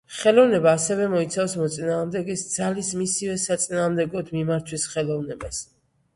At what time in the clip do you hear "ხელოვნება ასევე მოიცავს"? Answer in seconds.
0.19-1.53